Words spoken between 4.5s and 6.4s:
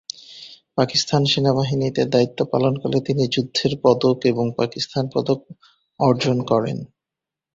পাকিস্তান পদক অর্জন